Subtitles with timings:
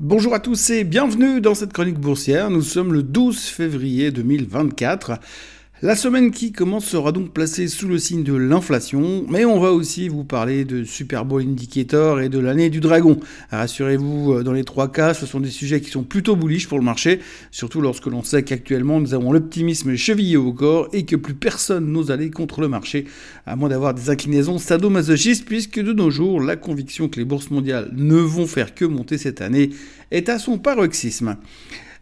[0.00, 2.48] Bonjour à tous et bienvenue dans cette chronique boursière.
[2.50, 5.20] Nous sommes le 12 février 2024.
[5.84, 9.72] La semaine qui commence sera donc placée sous le signe de l'inflation, mais on va
[9.72, 13.18] aussi vous parler de Super Bowl Indicator et de l'année du dragon.
[13.50, 16.78] Rassurez-vous, euh, dans les trois cas, ce sont des sujets qui sont plutôt bullish pour
[16.78, 17.18] le marché,
[17.50, 21.90] surtout lorsque l'on sait qu'actuellement nous avons l'optimisme chevillé au corps et que plus personne
[21.90, 23.06] n'ose aller contre le marché,
[23.44, 27.50] à moins d'avoir des inclinaisons sadomasochistes, puisque de nos jours, la conviction que les bourses
[27.50, 29.70] mondiales ne vont faire que monter cette année
[30.12, 31.38] est à son paroxysme.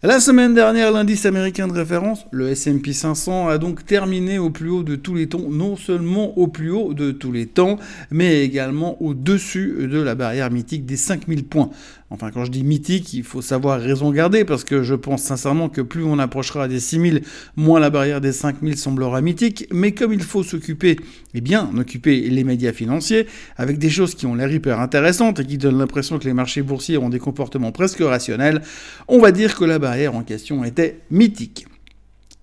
[0.02, 4.70] La semaine dernière, l'indice américain de référence, le S&P 500, a donc terminé au plus
[4.70, 7.78] haut de tous les temps, non seulement au plus haut de tous les temps,
[8.10, 11.68] mais également au-dessus de la barrière mythique des 5000 points.
[12.12, 15.68] Enfin, quand je dis mythique, il faut savoir raison garder, parce que je pense sincèrement
[15.68, 17.22] que plus on approchera des 6000,
[17.54, 19.68] moins la barrière des 5000 semblera mythique.
[19.72, 20.96] Mais comme il faut s'occuper,
[21.34, 25.46] eh bien, occuper les médias financiers, avec des choses qui ont l'air hyper intéressantes et
[25.46, 28.60] qui donnent l'impression que les marchés boursiers ont des comportements presque rationnels,
[29.06, 31.69] on va dire que la barrière en question était mythique.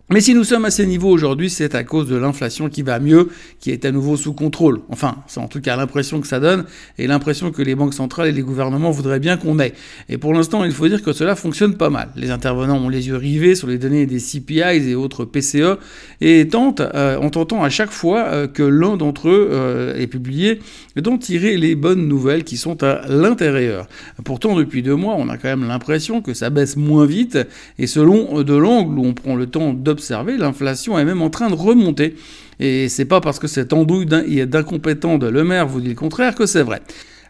[0.10, 2.98] Mais si nous sommes à ces niveaux aujourd'hui, c'est à cause de l'inflation qui va
[2.98, 3.28] mieux,
[3.60, 4.80] qui est à nouveau sous contrôle.
[4.88, 6.64] Enfin, c'est en tout cas l'impression que ça donne,
[6.98, 9.74] et l'impression que les banques centrales et les gouvernements voudraient bien qu'on ait.
[10.08, 12.08] Et pour l'instant, il faut dire que cela fonctionne pas mal.
[12.16, 15.78] Les intervenants ont les yeux rivés sur les données des CPI et autres PCE,
[16.22, 20.08] et tentent, euh, en tentant à chaque fois euh, que l'un d'entre eux euh, est
[20.08, 20.62] publié,
[20.96, 23.88] d'en tirer les bonnes nouvelles qui sont à l'intérieur.
[24.24, 27.38] Pourtant, depuis deux mois, on a quand même l'impression que ça baisse moins vite,
[27.78, 29.97] et selon de l'angle où on prend le temps de
[30.38, 32.16] l'inflation est même en train de remonter.
[32.60, 36.36] Et c'est pas parce que cette andouille d'incompétent de Le Maire vous dit le contraire
[36.36, 36.82] que c'est vrai.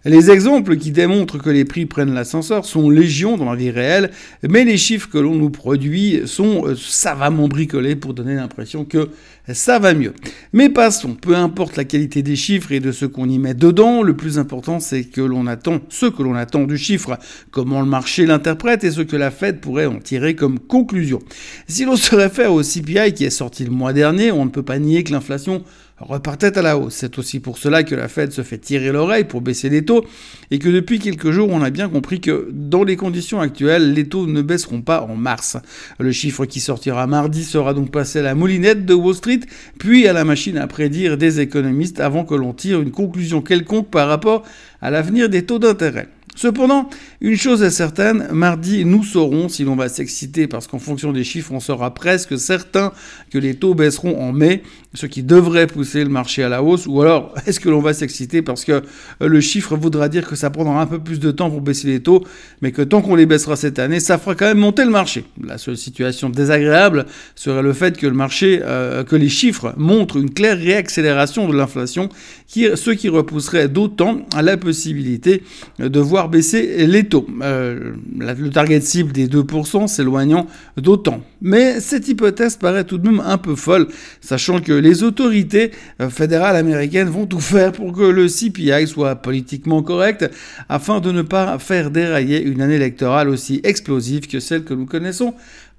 [0.06, 4.12] Les exemples qui démontrent que les prix prennent l'ascenseur sont légion dans la vie réelle,
[4.48, 9.10] mais les chiffres que l'on nous produit sont euh, savamment bricolés pour donner l'impression que
[9.54, 10.14] ça va mieux.
[10.54, 14.04] Mais passons, peu importe la qualité des chiffres et de ce qu'on y met dedans,
[14.04, 17.18] le plus important c'est que l'on attend ce que l'on attend du chiffre,
[17.52, 21.20] comment le marché l'interprète et ce que la Fed pourrait en tirer comme conclusion.
[21.68, 24.64] Si l'on se réfère au CPI qui est sorti le mois dernier, on ne peut
[24.64, 25.64] pas nier que l'inflation
[26.00, 26.96] repartait à la hausse.
[26.96, 30.06] C'est aussi pour cela que la Fed se fait tirer l'oreille pour baisser les taux
[30.52, 34.08] et que depuis quelques jours, on a bien compris que dans les conditions actuelles, les
[34.08, 35.58] taux ne baisseront pas en mars.
[36.00, 39.42] Le chiffre qui sortira mardi sera donc passé à la moulinette de Wall Street,
[39.80, 43.90] puis à la machine à prédire des économistes avant que l'on tire une conclusion quelconque
[43.90, 44.44] par rapport
[44.82, 46.08] à l'avenir des taux d'intérêt.
[46.38, 46.88] Cependant,
[47.20, 51.24] une chose est certaine, mardi, nous saurons si l'on va s'exciter parce qu'en fonction des
[51.24, 52.94] chiffres, on sera presque certain
[53.32, 54.62] que les taux baisseront en mai,
[54.94, 57.96] ce qui devrait pousser le marché à la hausse, ou alors est-ce que l'on va
[57.96, 58.84] s'exciter parce que
[59.24, 61.88] euh, le chiffre voudra dire que ça prendra un peu plus de temps pour baisser
[61.88, 62.24] les taux,
[62.62, 65.26] mais que tant qu'on les baissera cette année, ça fera quand même monter le marché?
[65.44, 70.18] La seule situation désagréable serait le fait que le marché, euh, que les chiffres montrent
[70.18, 72.10] une claire réaccélération de l'inflation,
[72.48, 75.42] ce qui repousserait d'autant la possibilité
[75.80, 77.28] de voir baisser les taux.
[77.42, 81.22] Euh, le target cible des 2% s'éloignant d'autant.
[81.42, 83.88] Mais cette hypothèse paraît tout de même un peu folle,
[84.22, 85.72] sachant que les autorités
[86.02, 90.30] euh, fédérales américaines vont tout faire pour que le CPI soit politiquement correct,
[90.70, 94.86] afin de ne pas faire dérailler une année électorale aussi explosive que celle que nous
[94.86, 95.34] connaissons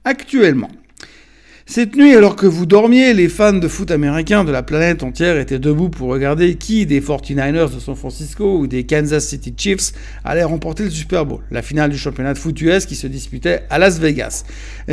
[0.05, 0.71] actuellement.
[1.71, 5.37] Cette nuit, alors que vous dormiez, les fans de foot américain de la planète entière
[5.37, 9.93] étaient debout pour regarder qui des 49ers de San Francisco ou des Kansas City Chiefs
[10.25, 13.65] allait remporter le Super Bowl, la finale du championnat de foot US qui se disputait
[13.69, 14.45] à Las Vegas.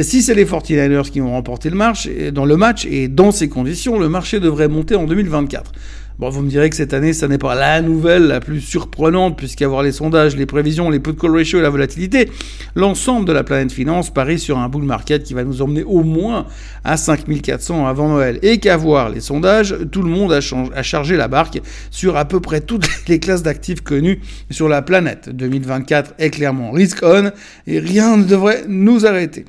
[0.01, 3.47] Si c'est les 49ers qui ont remporté le match, dans le match et dans ces
[3.47, 5.71] conditions, le marché devrait monter en 2024.
[6.17, 9.37] Bon, vous me direz que cette année, ça n'est pas la nouvelle la plus surprenante,
[9.37, 12.31] puisqu'avoir les sondages, les prévisions, les put call ratio et la volatilité,
[12.73, 16.03] l'ensemble de la planète finance parie sur un bull market qui va nous emmener au
[16.03, 16.45] moins
[16.85, 18.39] à 5400 avant Noël.
[18.43, 20.39] Et qu'à voir les sondages, tout le monde a,
[20.73, 21.59] a chargé la barque
[21.91, 25.27] sur à peu près toutes les classes d'actifs connues sur la planète.
[25.33, 27.29] 2024 est clairement risk on
[27.67, 29.43] et rien ne devrait nous arrêter.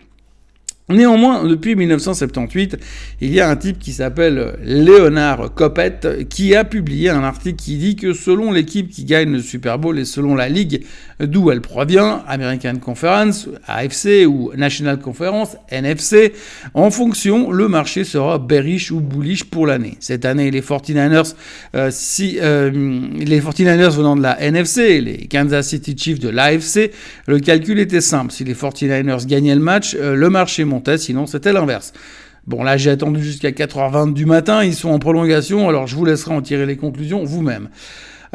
[0.88, 2.78] Néanmoins, depuis 1978,
[3.20, 7.76] il y a un type qui s'appelle Leonard Coppett qui a publié un article qui
[7.76, 10.84] dit que selon l'équipe qui gagne le Super Bowl et selon la ligue
[11.18, 16.32] d'où elle provient, American Conference, AFC ou National Conference, NFC,
[16.72, 19.96] en fonction, le marché sera bearish ou bullish pour l'année.
[19.98, 21.34] Cette année, les 49ers,
[21.74, 26.92] euh, si, euh, les 49ers venant de la NFC, les Kansas City Chiefs de l'AFC,
[27.26, 28.30] le calcul était simple.
[28.30, 31.92] Si les 49ers gagnaient le match, euh, le marché montait sinon c'était l'inverse.
[32.46, 36.04] Bon, là, j'ai attendu jusqu'à 4h20 du matin, ils sont en prolongation, alors je vous
[36.04, 37.70] laisserai en tirer les conclusions vous-même.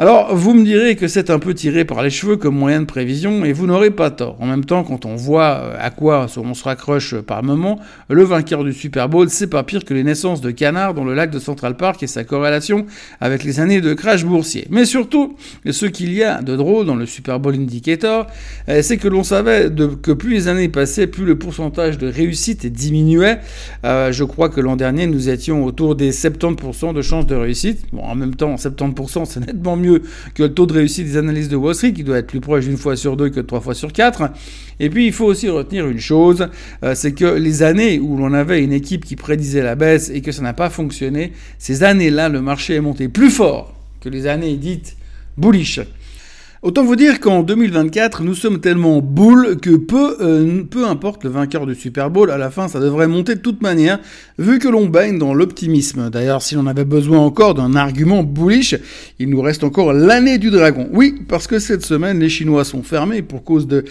[0.02, 2.86] Alors, vous me direz que c'est un peu tiré par les cheveux comme moyen de
[2.86, 4.36] prévision, et vous n'aurez pas tort.
[4.40, 7.78] En même temps, quand on voit euh, à quoi on se raccroche par moment,
[8.08, 11.14] le vainqueur du Super Bowl, c'est pas pire que les naissances de canards dans le
[11.14, 12.84] lac de Central Park et sa corrélation
[13.20, 14.66] avec les années de crash boursier.
[14.70, 15.36] Mais surtout,
[15.70, 18.26] ce qu'il y a de drôle dans le Super Bowl Indicator,
[18.68, 19.70] euh, c'est que l'on savait
[20.02, 23.38] que plus les années passaient, plus le pourcentage de réussite diminuait.
[23.84, 27.84] Euh, je crois que l'an dernier, nous étions autour des 70% de chances de réussite.
[27.92, 29.91] Bon, en même temps, 70%, c'est nettement mieux
[30.34, 32.64] que le taux de réussite des analystes de Wall Street, qui doit être plus proche
[32.64, 34.30] d'une fois sur deux que trois fois sur quatre.
[34.80, 36.48] Et puis, il faut aussi retenir une chose,
[36.82, 40.20] euh, c'est que les années où l'on avait une équipe qui prédisait la baisse et
[40.20, 44.26] que ça n'a pas fonctionné, ces années-là, le marché est monté plus fort que les
[44.26, 44.96] années dites
[45.36, 45.80] bullish.
[46.62, 51.30] Autant vous dire qu'en 2024, nous sommes tellement boules que peu, euh, peu importe le
[51.30, 53.98] vainqueur du Super Bowl, à la fin ça devrait monter de toute manière,
[54.38, 56.08] vu que l'on baigne dans l'optimisme.
[56.08, 58.76] D'ailleurs, si l'on avait besoin encore d'un argument bullish,
[59.18, 60.88] il nous reste encore l'année du dragon.
[60.92, 63.84] Oui, parce que cette semaine, les Chinois sont fermés pour cause de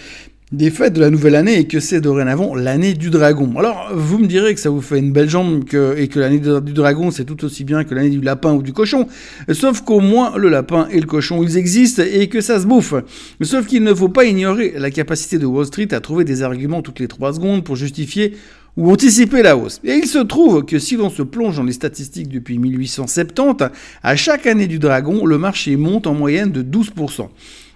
[0.52, 3.54] des fêtes de la nouvelle année et que c'est dorénavant l'année du dragon.
[3.56, 5.64] Alors, vous me direz que ça vous fait une belle jambe
[5.96, 8.74] et que l'année du dragon c'est tout aussi bien que l'année du lapin ou du
[8.74, 9.06] cochon.
[9.50, 12.94] Sauf qu'au moins le lapin et le cochon ils existent et que ça se bouffe.
[13.40, 16.82] Sauf qu'il ne faut pas ignorer la capacité de Wall Street à trouver des arguments
[16.82, 18.34] toutes les 3 secondes pour justifier
[18.76, 19.80] ou anticiper la hausse.
[19.84, 23.68] Et il se trouve que si l'on se plonge dans les statistiques depuis 1870,
[24.02, 27.28] à chaque année du dragon, le marché monte en moyenne de 12%.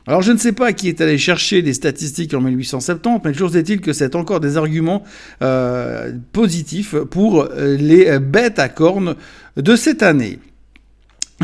[0.07, 3.57] Alors je ne sais pas qui est allé chercher des statistiques en 1870, mais toujours
[3.57, 5.03] est-il que c'est encore des arguments
[5.43, 9.17] euh, positifs pour euh, les bêtes à cornes
[9.57, 10.39] de cette année.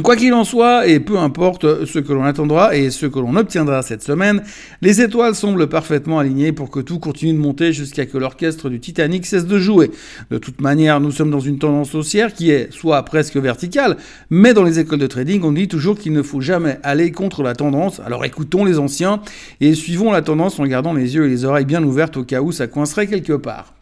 [0.00, 3.36] Quoi qu'il en soit, et peu importe ce que l'on attendra et ce que l'on
[3.36, 4.42] obtiendra cette semaine,
[4.80, 8.80] les étoiles semblent parfaitement alignées pour que tout continue de monter jusqu'à que l'orchestre du
[8.80, 9.90] Titanic cesse de jouer.
[10.30, 13.98] De toute manière, nous sommes dans une tendance haussière qui est soit presque verticale,
[14.30, 17.42] mais dans les écoles de trading, on dit toujours qu'il ne faut jamais aller contre
[17.42, 18.00] la tendance.
[18.00, 19.20] Alors écoutons les anciens
[19.60, 22.40] et suivons la tendance en gardant les yeux et les oreilles bien ouvertes au cas
[22.40, 23.74] où ça coincerait quelque part.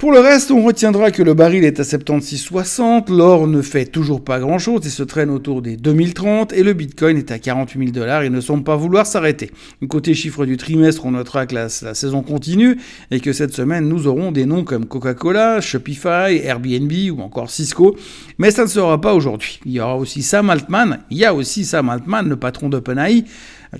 [0.00, 4.24] Pour le reste, on retiendra que le baril est à 76,60, l'or ne fait toujours
[4.24, 7.90] pas grand-chose et se traîne autour des 2030 et le bitcoin est à 48 000
[7.90, 9.50] dollars et ne semble pas vouloir s'arrêter.
[9.90, 12.78] Côté chiffre du trimestre, on notera que la, saison continue
[13.10, 17.94] et que cette semaine, nous aurons des noms comme Coca-Cola, Shopify, Airbnb ou encore Cisco,
[18.38, 19.60] mais ça ne sera pas aujourd'hui.
[19.66, 23.24] Il y aura aussi Sam Altman, il y a aussi Sam Altman, le patron d'OpenAI,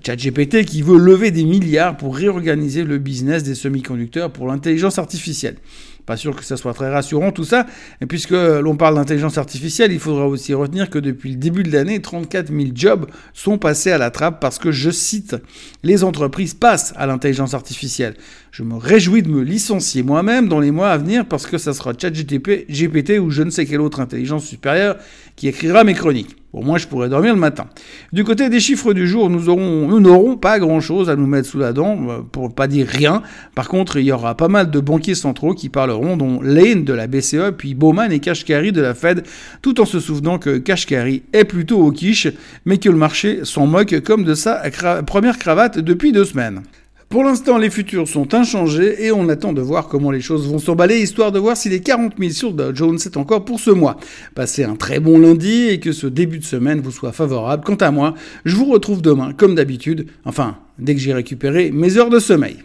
[0.04, 5.56] ChatGPT qui veut lever des milliards pour réorganiser le business des semi-conducteurs pour l'intelligence artificielle.
[6.06, 7.66] Pas sûr que ça soit très rassurant tout ça.
[8.00, 11.72] Et puisque l'on parle d'intelligence artificielle, il faudra aussi retenir que depuis le début de
[11.72, 15.36] l'année, 34 000 jobs sont passés à la trappe parce que, je cite,
[15.82, 18.14] les entreprises passent à l'intelligence artificielle.
[18.50, 21.72] Je me réjouis de me licencier moi-même dans les mois à venir parce que ça
[21.72, 24.96] sera ChatGPT GPT ou je ne sais quelle autre intelligence supérieure
[25.36, 26.39] qui écrira mes chroniques.
[26.50, 27.66] Pour moi, je pourrais dormir le matin.
[28.12, 31.48] Du côté des chiffres du jour, nous aurons, nous n'aurons pas grand-chose à nous mettre
[31.48, 33.22] sous la dent, euh, pour pas dire rien.
[33.54, 36.92] Par contre, il y aura pas mal de banquiers centraux qui parleront, dont Lane de
[36.92, 39.22] la BCE, puis Bowman et Kashkari de la Fed,
[39.62, 42.26] tout en se souvenant que Kashkari est plutôt au quiche,
[42.64, 44.62] mais que le marché s'en moque comme de sa
[45.06, 46.62] première cravate depuis deux semaines.
[47.10, 50.60] Pour l'instant, les futurs sont inchangés et on attend de voir comment les choses vont
[50.60, 53.72] s'emballer, histoire de voir si les 40 000 sur Dow Jones c'est encore pour ce
[53.72, 53.96] mois.
[54.36, 57.64] Passez un très bon lundi et que ce début de semaine vous soit favorable.
[57.64, 58.14] Quant à moi,
[58.44, 62.58] je vous retrouve demain, comme d'habitude, enfin, dès que j'ai récupéré mes heures de sommeil.